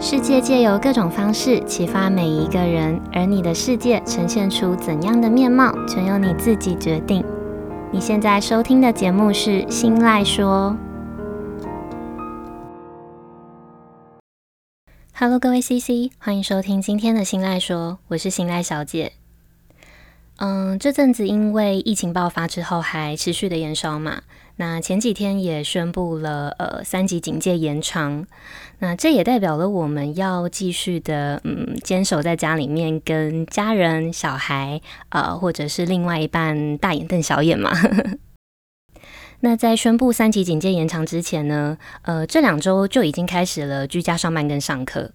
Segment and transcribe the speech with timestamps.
[0.00, 7.24] 世界借由各种方式启发每一个人，而你的世界呈现出怎样的面貌，全由你自己决定。
[7.90, 10.76] 你现在收听的节目是《新赖说》。
[15.12, 19.14] Hello，各位 CC，欢迎收听今天的《新赖说》，我是新赖小姐。
[20.36, 24.22] 嗯，这阵子因为疫情爆发之后，还持续的延烧嘛。
[24.60, 28.26] 那前几天也宣布了，呃，三级警戒延长。
[28.80, 34.80] 那这也代表了我们要继续的，嗯，坚守在家里面，跟家人、小孩，
[35.10, 37.70] 呃，或者是另外一半大眼瞪小眼嘛。
[39.40, 45.12] 那在宣布三级警戒延长之前呢，呃，这两周就已经开始了居家上班跟上课。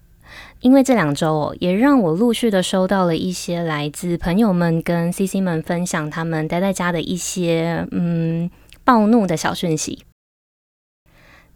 [0.60, 8.50] 因为这两周哦，也让我陆续的收到了一些来自朋友们跟 CC 们分享他们待在家的一些，嗯。
[8.84, 10.04] 暴怒的小讯息。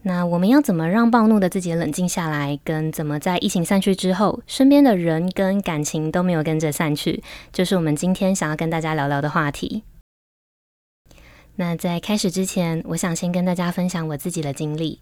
[0.02, 2.58] 那我们要怎么让暴怒的自己冷静下来？
[2.64, 9.82] 跟怎么在疫情散去之后，身边的人跟感情都没有跟着散去，就是我们今天想要跟大家聊聊的话题。
[11.56, 15.00] 那在开始之前，我想先跟大家分享我自己的经历。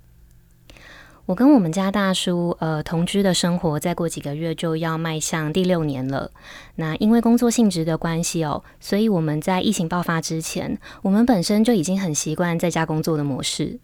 [1.27, 6.30] 我跟我们家大叔，呃，同居的生活，再过几个月就要迈向第六年了。
[6.77, 13.80] 那因为工作性质的关系哦，所以我们在疫情爆发之前，我们本身就已经很习惯在家工作的模式。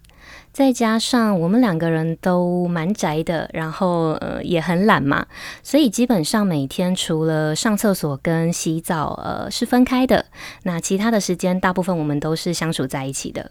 [0.53, 5.27] 再加上我们两个人都蛮宅的，然后呃也很懒嘛，
[5.65, 10.27] 所以基本上每天除了上厕所跟洗澡，呃是分开的。
[10.63, 13.51] 那其他的时间，大部分我们都是相处在一起的。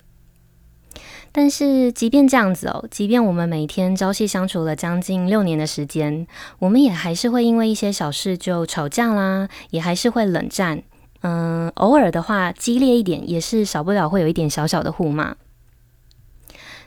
[1.34, 6.28] 但是，即便这样子哦，即便我们每天朝夕相处了将近六年的时间，
[6.60, 10.84] 我们也还是会因为一些小事就吵架啦，也还是会冷战。
[11.22, 15.36] 嗯，偶尔的话激烈一点，也是少不了会有一点小小的互骂。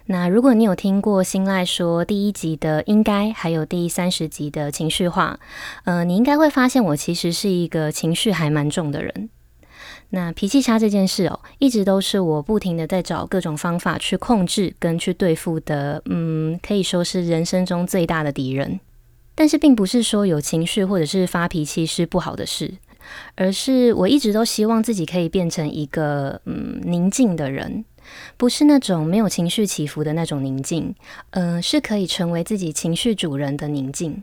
[0.06, 5.38] 那如果你有听过新赖说第一集的应该，还有第三十集的情绪化，
[5.84, 9.30] 呃，你应该会发现我其实是一个情绪还蛮重的人。
[10.14, 18.78] 那脾气差这件事哦，一直都是我不停的在找各种方法去控制跟去对付的，嗯，可以说是人生中最大的敌人。
[19.34, 22.72] 但是并不是说有情绪或者是发脾气是不好的事，
[23.34, 27.84] 而是我一直都希望自己可以变成一个嗯宁静的人，
[28.36, 30.94] 不是那种没有情绪起伏的那种宁静，
[31.30, 34.22] 嗯，是可以成为自己情绪主人的宁静。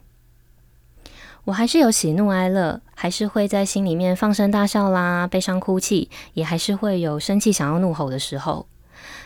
[1.45, 8.67] 我还是有喜怒哀乐，还是会在心里面放声大笑啦，悲伤哭泣，也还是会有生气想要怒吼的时候。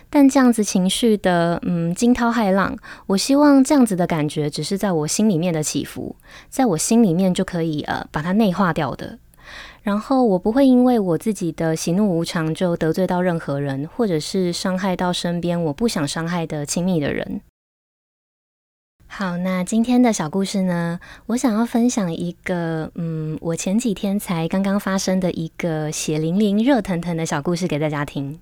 [0.09, 2.77] 但这样子情绪的，嗯，惊涛骇浪，
[3.07, 6.15] 我希望这样子的感觉只是在我心里面的起伏，
[6.49, 9.19] 在我心里面就可以呃把它内化掉的。
[9.83, 17.41] 然后我不会因为我自己的喜怒无常就得罪到任何人，或者是伤害到身边我不想伤害的亲密的人。
[19.07, 28.39] 好，那今天的小故事呢，我想要分享一个，嗯，我前几天才刚刚发生的一个血淋淋、热腾腾的小故事给大家听。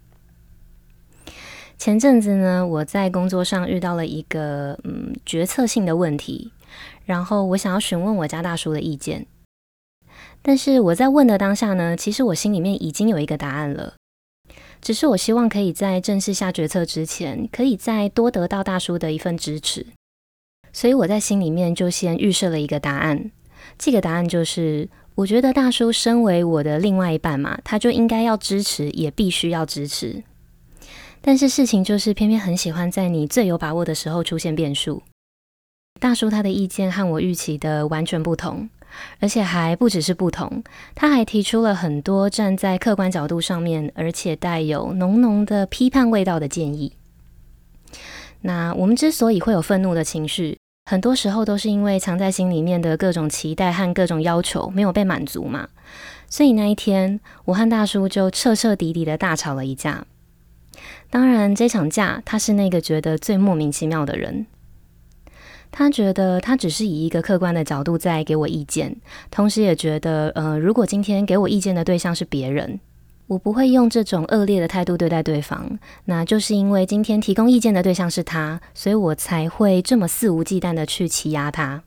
[1.78, 6.52] 前阵子呢，我在工作上遇到了一个，嗯，决策性的问题，
[7.06, 9.28] 然后我想要询问我家大叔的意见。
[10.42, 13.94] 但是我在问的当下呢，其实我心里面已经有一个答案了，
[14.82, 19.86] 只是我希望可以在正式下决策之前，可以再多得到大叔的一份支持。
[20.74, 23.32] 所以我在心里面就先预设了一个答案，
[23.78, 30.24] 这个答案就是，我觉得大叔身为我的另外一半嘛，他就应该要支持，也必须要支持。
[31.22, 35.04] 但是事情就是偏偏很喜欢在你最有把握的时候出现变数。
[36.00, 38.68] 大叔他的意见和我预期的完全不同，
[39.20, 40.64] 而且还不只是不同，
[40.96, 46.94] 他还提出了很多站在客观角度上面，而且带有浓浓的批判味道的建议。
[48.42, 55.70] 那我们之所以会有愤怒的情绪，很多时候都是因为藏在心里面的各种期待和各种要求没有被满足嘛，
[56.30, 60.06] 所以那一天我和大叔就彻彻底底的大吵了一架。
[61.10, 64.46] 当然，这场架他是那个觉得最莫名其妙的人，
[65.72, 68.98] 他觉得他只是以一个客观的角度在给我意见，
[69.32, 72.80] 同时也觉得，呃，如果今天给我意见的对象是别人。
[73.28, 81.84] 我不会用这种恶劣的态度对待对方，那就是因为今天提供意见的对象是他，所以我才会这么肆无忌惮的去欺压他。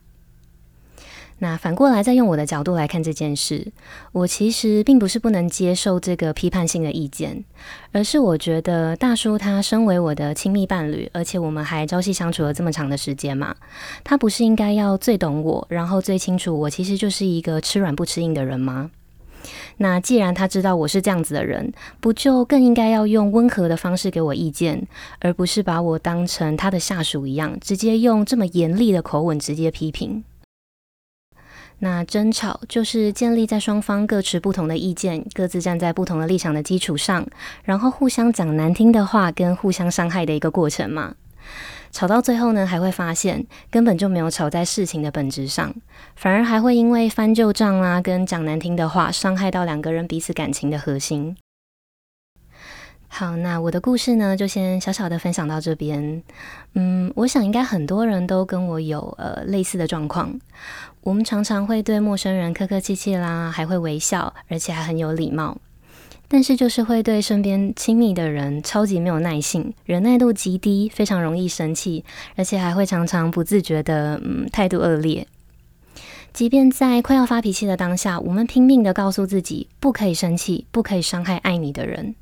[1.39, 3.71] 那反过来再用我的角度来看这件事，
[4.13, 7.45] 我其实并不是不能接受这个批判性的意见，
[7.93, 13.55] 而是我觉得大叔他身为我的亲密伴侣，而且我们还朝夕相处了这么长的时间嘛，
[14.03, 18.91] 他不是应该要最懂我，然后最清楚我其实就是一个吃软不吃硬的人吗？
[19.79, 24.87] 那既然他知道我是这样子的人，不就更应该要用温和的方式给我意见，
[25.21, 30.25] 而不是把我当成他的下属一样，直接用这么严厉的口吻直接批评？
[31.81, 37.27] 那争吵就是建立在双方各持不同的意见，各自站在不同的立场的基础上，
[37.65, 41.15] 然后互相讲难听的话，跟互相伤害的一个过程嘛。
[41.97, 45.75] 吵到最后呢，还会发现根本就没有吵在事情的本质上，
[46.15, 51.39] 反而还会因为翻旧账啊，跟讲难听的话，伤害到两个人彼此感情的核心。
[53.09, 56.23] 好，那我的故事呢，就先小小的分享到这边。
[56.75, 60.39] 嗯，我想应该很多人都跟我有呃类似的状况。
[61.01, 65.57] 我们常常会对陌生人客客气气啦，还会微笑，而且还很有礼貌。
[66.29, 75.27] 但是就是会对身边亲密的人超级没有耐性，忍耐度极低，非常容易生气，而且还会常常不自觉的嗯态度恶劣。
[76.33, 82.15] 即便在快要发脾气的当下，我们拼命的告诉自己不可以生气，不可以伤害爱你的人，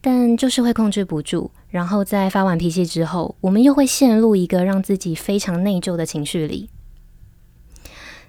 [0.00, 1.50] 但就是会控制不住。
[1.70, 6.68] 然后在发完脾气之后，我们又会陷入一个让自己非常内疚的情绪里。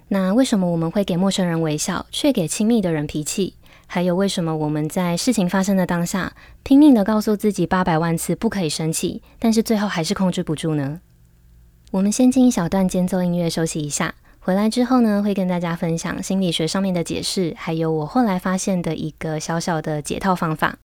[0.09, 3.55] 那为什么我们会给陌生人微笑，却给亲密的人脾气？
[3.91, 11.01] 还有为什么我们在事情发生的当下，拼命的告诉自己八百万次不可以生气，但是最后还是控制不住呢？
[11.89, 20.77] 我们先进一小段间奏音乐休息一下，回来之后呢，会跟大家分享心理学上面的解释，还有我后来发现的一个小小的解套方法。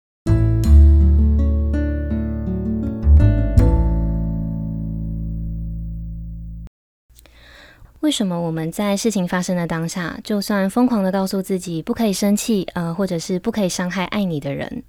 [8.04, 14.82] 为什么我们在事情发生的当下，就算疯狂的告诉自己不可以生气，呃，或者是不可以伤害爱你的人，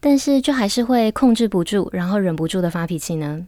[0.00, 3.46] 但是就还是会控制不住，然后忍不住的发脾气呢？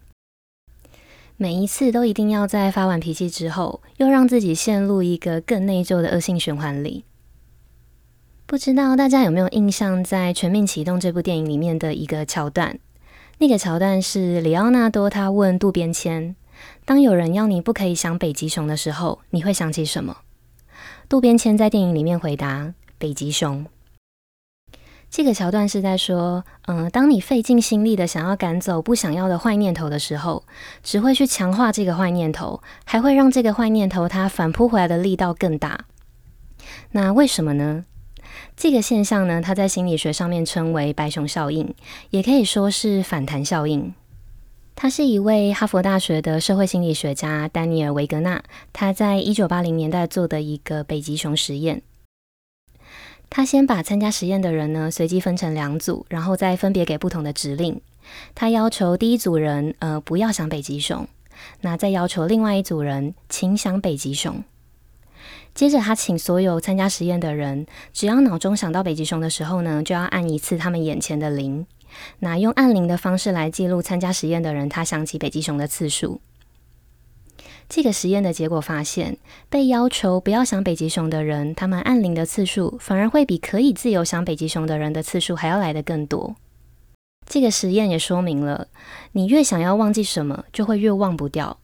[1.37, 7.03] 每一次都一定要在发完脾气之后，又让自己陷入一个更内疚的恶性循环里。
[8.47, 12.79] 不知道大家有没有印象，在《全面启动》这部电影里面的一个桥段？
[13.39, 16.37] 那个桥段是里奥纳多他问渡边谦。
[16.85, 20.19] 当有人要你不可以想北极熊的时候，你会想起什么？
[21.09, 23.67] 渡边谦在电影里面回答：北极熊。
[25.11, 30.45] 这个桥段是在说，嗯、当你费尽心力的想要赶走不想要的坏念头的时候，
[30.83, 35.87] 只会去强化这个坏念头，还会让这个坏念头它反扑回来的力道更大。
[36.91, 37.87] 那为什么呢？
[38.55, 41.75] 这个现象呢，它在心理学上面称为白熊效应，
[42.11, 43.95] 也可以说是反弹效应。
[44.81, 48.41] 他是一位哈佛大学的社会心理学家丹尼尔·维格纳，
[48.73, 51.83] 他在一九八零年代做的一个北极熊实验。
[53.29, 57.81] 他先把参加实验的人呢随机分成两组，然后再分别给不同的指令。
[58.37, 61.09] 他要求第一组人呃不要想北极熊，
[61.63, 64.45] 那再要求另外一组人请想北极熊。
[65.57, 71.67] 接着他请所有参加实验的人，只要脑中想到北极熊的时候呢，就要按一次他们眼前的铃。
[72.21, 76.21] 那用按铃的方式来记录参加实验的人他想起北极熊的次数。
[77.69, 79.19] 这个实验的结果发现，
[79.51, 86.35] 被要求不要想北极熊的人，他们按铃的次数反而会比可以自由想北极熊的人的次数还要来得更多。
[87.27, 88.69] 这个实验也说明了，
[89.13, 91.59] 你越想要忘记什么，就会越忘不掉，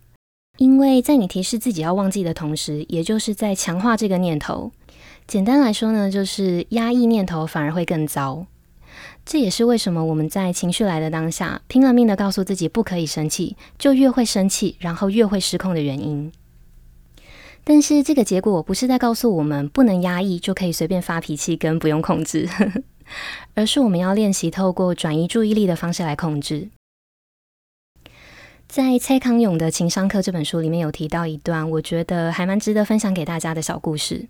[0.58, 4.72] 因为在你提示自己要忘记的同时，也就是在强化这个念头。
[5.26, 8.44] 简单来说呢，就是压抑念头反而会更糟。
[9.24, 16.30] 这也是为什么我们在情绪来的当下，拼了命的告诉自己不可以生气，就越会生气，然后越会失控的原因。
[17.64, 22.46] 但是这个结果不是在告诉我们不能压抑就可以随便发脾气跟不用控制，
[23.54, 26.68] 而是我们要练习透过转移注意力的方式来控制。
[28.68, 34.26] 在蔡康永的《情商课》这本书里面有提到一段，我觉得还蛮值得分享给大家的小故事。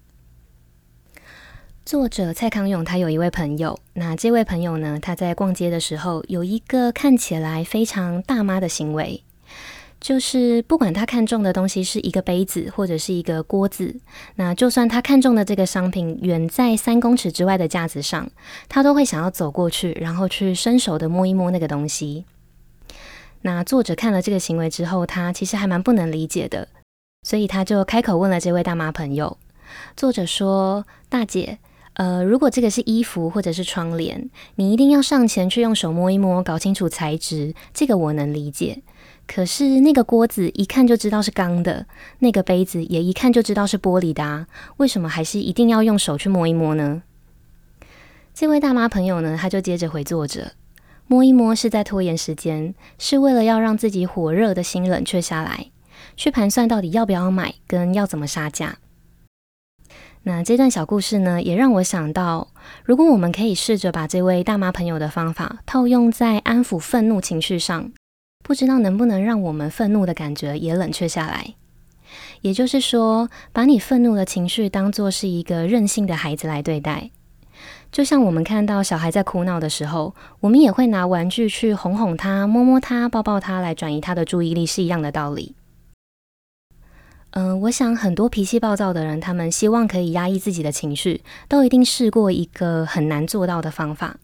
[1.84, 3.78] 作者蔡康永，他有一位朋友。
[3.92, 9.22] 那这位朋友呢，他在逛街的时候有一个看起来非常大妈的行为，
[10.00, 14.00] 就是不管他看中的东西是一个杯子或者是一个锅子，
[14.36, 18.30] 那就算他看中的这个商品远在三公尺之外的架子上，
[18.66, 22.24] 他都会想要走过去，然后去伸手的摸一摸那个东西。
[23.42, 26.66] 那作者看了这个行为之后，他其实还蛮不能理解的，
[27.24, 29.36] 所以他就开口问了这位大妈朋友。
[29.94, 31.58] 作者说：“大姐。”
[31.94, 38.82] 呃，如果这个是衣服或者是窗帘，你一定要上前去用手摸一摸，搞清楚材质，这个我能理解。
[39.26, 41.86] 可是那个锅子一看就知道是钢的，
[42.18, 44.46] 那个杯子也一看就知道是玻璃的啊，
[44.78, 47.02] 为什么还是一定要用手去摸一摸呢？
[48.34, 50.52] 这位大妈朋友呢，他就接着回作者，
[51.06, 55.70] 摸一摸是在拖延时间，是为了要让自己火热的心冷却下来，
[56.16, 58.78] 去盘算到底要不要买，跟要怎么杀价。
[60.26, 62.48] 那这段小故事呢，也让我想到，
[62.82, 67.92] 如果我们可以试着把这位大妈朋友的方法套用在安抚愤怒情绪上，
[68.42, 71.54] 不知道能不能让我们愤怒的感觉也冷却下来。
[72.40, 77.10] 也就是说，把你愤怒的情绪当作是一个任性的孩子来对待，
[77.92, 85.54] 就像我们看到小孩在哭闹的时候，我们也会拿玩具去哄哄他、摸摸他、抱抱他，来转移他的注意力，是一样的道理。
[87.36, 94.18] 嗯、我想很多脾气暴躁的人，他们希望可以压抑自己的情绪，都一定试过一个很难做到的方法。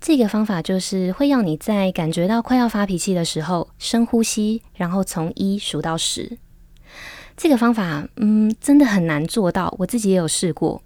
[0.00, 6.36] 这个方法就是会要你在感觉到快要发脾气的时候，深呼吸，然后从一数到十。
[7.36, 9.72] 这个方法，嗯，真的很难做到。
[9.78, 10.82] 我自己也有试过，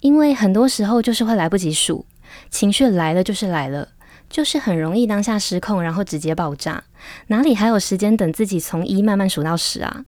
[0.00, 2.06] 因为很多时候就是会来不及数，
[2.48, 3.90] 情绪来了就是来了，
[4.30, 6.84] 就是很容易当下失控，然后直接爆炸，
[7.26, 10.04] 哪里还有时间等自己从一慢慢数到十啊？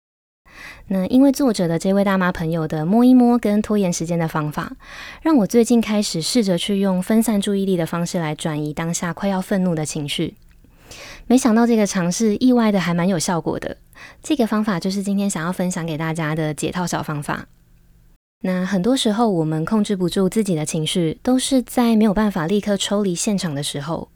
[0.89, 4.73] 那因为作者的这位大妈朋友的摸一摸跟拖延时间的方法，
[5.23, 10.35] 让我最近开始试着去用分散注意力的方式来转移当下快要愤怒的情绪。
[11.27, 13.79] 没想到这个尝试意外的还蛮有效果的。
[14.23, 17.47] 这个方法就是今天想要分享给大家的解套小方法。
[18.43, 24.11] 那很多时候我们控制不住自己的情绪，都是在没有办法立刻抽离现场的时候。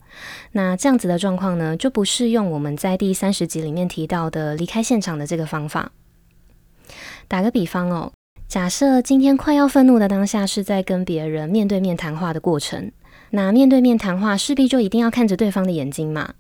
[0.53, 5.93] 那这样子的状况呢，就不适用我们在第三十集里面提到的离开现场的这个方法。
[7.29, 8.11] 打个比方哦，
[8.49, 12.91] 假设今天快要愤怒的当下是在跟别人面对面谈话的过程，
[13.31, 16.33] 那面对面谈话势必就一定要看着对方的眼睛嘛。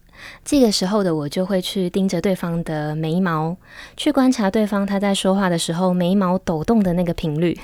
[0.43, 3.55] 这个时候的我就会去盯着对方的眉毛，
[3.99, 7.57] 去观察对方他在说话的时候眉毛抖动的那个频率，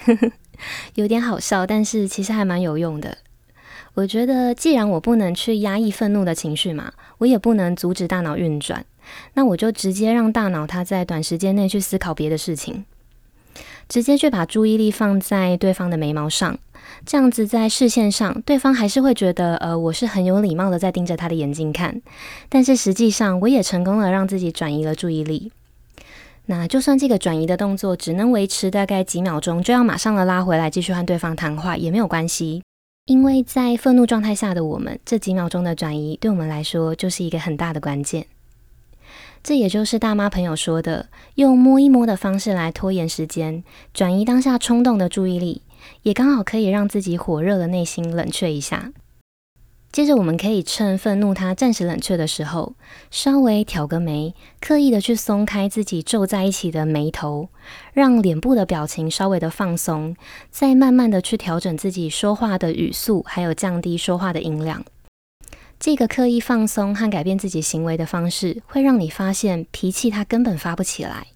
[0.95, 3.17] 有点好笑，但是其实还蛮有用的。
[3.95, 8.85] 我觉得既然我不能去压抑愤怒的情绪嘛，我也不能阻止大脑运转，
[9.33, 12.85] 那我就直接让大脑它在短时间内去思考别的事情。
[13.95, 16.59] 直接去把注意力放在对方的眉毛上，
[17.07, 22.03] 这样子在视线上，对方还是会觉得，呃，我是很有礼貌的在盯着他的眼睛看。
[22.49, 25.53] 但是实际上，我也成功了让自己转移了注意力。
[26.47, 32.65] 那就算这个转移的动作只能维持大概几秒钟，就要马上的拉回来继续和对方谈话也没有关系，
[33.07, 38.27] 因为在愤怒状态下的我们，这几秒钟的转移对我们来说就是一个很大的关键。
[39.45, 45.61] 这也就是大妈朋友说的，用摸一摸的方式来拖延时间，转移当下冲动的注意力，
[46.01, 48.91] 也刚好可以让自己火热的内心冷却一下。
[49.93, 52.73] 接着，我们可以趁愤怒它暂时冷却的时候，
[53.11, 57.51] 稍微挑个眉，刻意的去松开自己皱在一起的眉头，
[57.93, 60.17] 让脸部的表情稍微的放松，
[60.51, 64.83] 再慢慢的去调整自己说话的语速，还有降低说话的音量。
[65.85, 71.27] 这个刻意放松和改变自己行为的方式，会让你发现脾气它根本发不起来，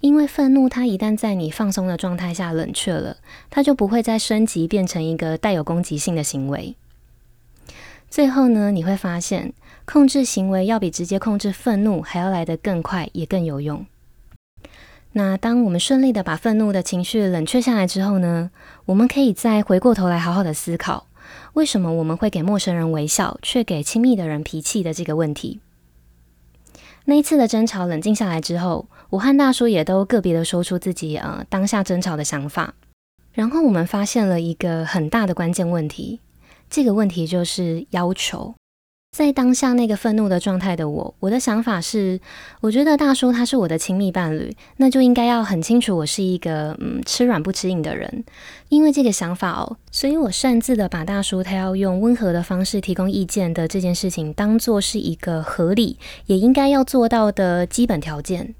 [0.00, 3.18] 因为愤怒它一旦在你放松的状态下冷却了，
[3.50, 6.76] 它就不会再升级变成一个带有攻击性的行为。
[8.08, 9.52] 最后呢，你会发现
[9.84, 13.84] 控制行为要比直接控制愤怒还要来得更快，也更有用。
[15.12, 18.50] 那当我们顺利的把愤怒的情绪冷却下来之后呢，
[18.86, 21.07] 我们可以再回过头来好好的思考。
[21.58, 25.58] 为什么我们会给陌生人微笑，却给亲密的人脾气的这个问题？
[27.06, 32.74] 那一次的争吵冷静下来之后，我和大叔也都个别的说出自己呃当下争吵的想法，
[33.32, 36.20] 然后我们发现了一个很大的关键问题，
[36.70, 38.54] 这个问题就是要求。
[39.18, 42.20] 在当下那个愤怒的状态的我，我的想法是，
[42.60, 48.22] 我觉得大叔他是我的亲密伴侣，那就应该要很清楚我是一个嗯吃软不吃硬的人。
[48.68, 58.54] 因为这个想法哦，所以我擅自的把大叔他要用温和的方式提供意见的这件事情当做是一个合理也应该要做到的基本条件。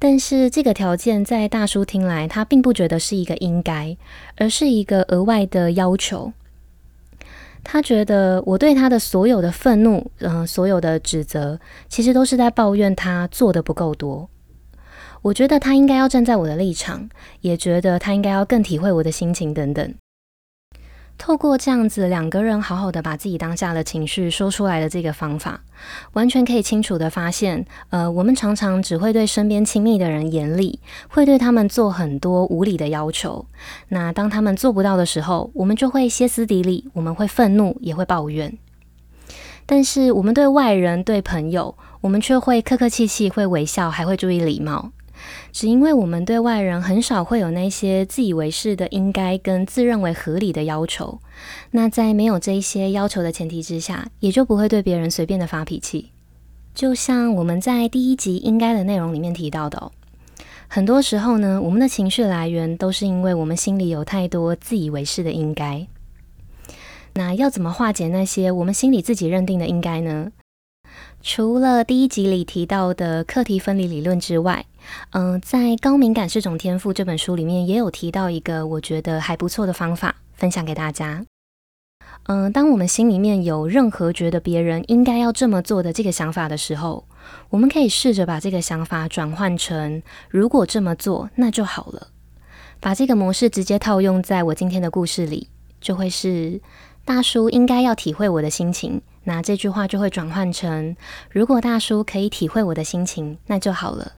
[0.00, 3.96] 但是这个条件在大叔听来，他并不觉得是一个应该，
[4.38, 6.32] 而是一个额外的要求。
[7.64, 14.28] 他觉得我对他的所有的愤怒，嗯、呃，所有的指责，其实都是在抱怨他做的不够多。
[15.22, 17.08] 我觉得他应该要站在我的立场，
[17.40, 19.94] 也觉得他应该要更体会我的心情等等。
[21.16, 25.60] 透过这样子两个人好好的把自己当下的情绪说出来的这个方法，
[26.12, 33.46] 完全可以清楚的发现，呃，我们常常只会对身边亲密的人严厉，会对他们做很多无理的要求。
[33.88, 38.58] 那当他们做不到的时候，我们就会歇斯底里，我们会愤怒，也会抱怨。
[39.64, 44.90] 但是我们对外人、对朋友，我们却会客客气气，会微笑，还会注意礼貌。
[45.54, 51.20] 只因为我们对外人很少会有那些自以为是的应该跟自认为合理的要求，
[51.70, 56.10] 那在没有这一些要求的前提之下，也就不会对别人随便的发脾气。
[56.74, 59.92] 就像我们在第一集应该的内容里面提到的哦，
[60.66, 65.86] 很多时候呢，我们的情绪来源都是因为我们心里有太多自以为是的应该。
[67.12, 70.32] 那要怎么化解那些我们心里自己认定的应该呢？
[71.22, 74.66] 除了第一集里提到的课题分离理论之外，
[75.10, 81.24] 嗯、在《高敏感是种天赋》这本书里面也有提到一个我觉得还不错的方法，分享给大家。
[82.26, 87.06] 嗯、当我们心里面有任何觉得别人应该要这么做的这个想法的时候，
[87.50, 92.08] 我们可以试着把这个想法转换成“如果这么做，那就好了”。
[92.80, 95.48] 把这个模式直接套用在我今天的故事里，
[95.80, 96.60] 就会是
[97.04, 99.00] 大叔应该要体会我的心情。
[99.24, 100.96] 那这句话就会转换成：
[101.30, 104.12] 如果大叔可以体会我的心情，那就好了。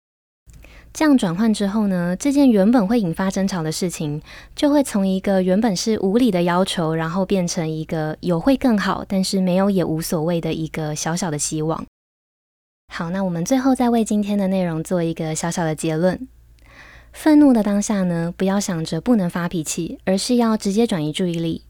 [0.97, 4.23] 这样转换之后呢，这件原本会引发争吵的事情，
[4.55, 11.85] 就会从一个原本是无理的要求，然后变成一个有会更好，但是没有也无所谓的一个小小的希望。
[12.91, 16.26] 好，那我们最后再为今天的内容做一个小小的结论：
[17.12, 21.61] 愤怒的当下呢，不要想着不能发脾气，而是要直接转移注意力。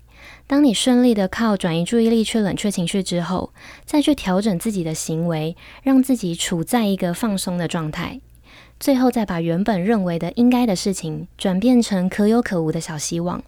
[0.47, 3.53] 当你顺利的靠转移注意力去冷却情绪之后，
[3.85, 8.21] 再去调整自己的行为，让自己处在一个放松的状态。
[8.79, 13.43] 最后再把原本认为的应该的事情转变成可有可无的小希望。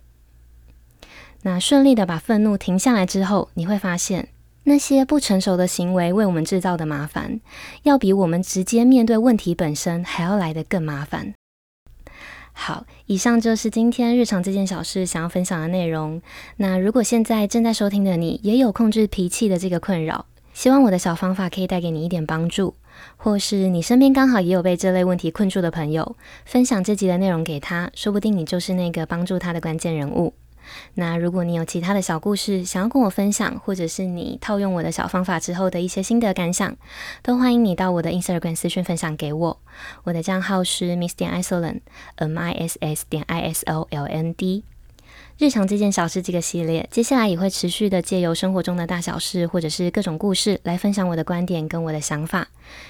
[1.43, 4.29] 那顺利的把愤怒停下来之后，你会发现
[4.65, 7.41] 那些不成熟的行为为我们制造的麻烦，
[7.85, 11.33] 要比我们直接面对问题本身还要来得更麻烦。
[12.53, 16.21] 好，以上就是今天日常这件小事想要分享的内容。
[16.57, 22.75] 那如果现在正在收听的你也有控制脾气的这个困扰，希望我的小方法可以带给你一点帮助。
[23.17, 30.35] 或是你身边刚好也有被这类问题困住的朋友，分享这集的内容给他，说不定你就是那个帮助他的关键人物。
[30.95, 36.77] 那如果你有其他的小故事想要跟我分享，或者是你套用我的小方法之后的一些心得感想，
[37.23, 39.61] 都欢迎你到我的 Instagram 私讯分享给我。
[40.05, 44.65] 我的账号是 Miss 点 Isoland，M I S S 点 I S O L N D。
[45.39, 52.49] 日常这件小事这个系列，接下来也会持续的借由生活中的大小事，或者是各种故事，来分享我的观点跟我的想法。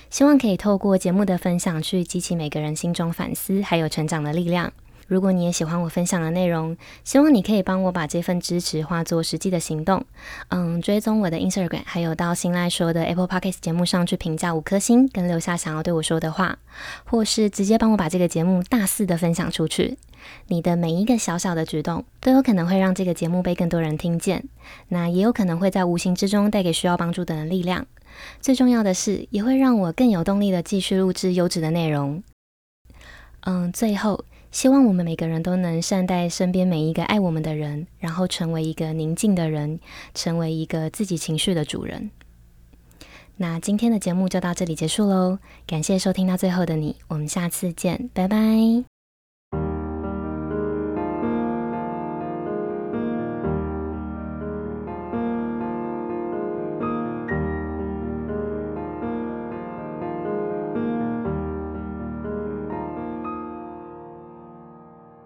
[0.08, 4.72] 希望可以透过节目的分享，去激起每个人心中反思还有成长的力量。
[5.08, 10.04] 如果你也喜欢我分享的内容，希望你可以帮我把这份支持化作实际的行动。
[10.48, 16.58] 嗯，追踪我的 Instagram，还有到新赖说的 Apple Podcast 节目上去评价五颗星，跟留下想要对我说的话，
[17.06, 19.96] 或是直接帮我把这个节目大肆的分享出去。
[20.48, 24.44] 你的每一个小小的举动，都有可能会让这个节目被更多人听见，
[24.88, 27.86] 那也有可能会在无形之中带给需要帮助的人力量。
[28.42, 32.22] 最重要的是，也会让我更有动力的继续录制优质的内容。
[33.40, 34.22] 嗯，最后。
[34.50, 39.78] 希望我们每个人都能善待身边每一个爱我们的人，然后成为一个宁静的人，
[40.14, 42.10] 成为一个自己情绪的主人。
[43.36, 48.97] 那今天的节目就到这里结束喽，感谢收听到最后的你，我们下次见，拜拜。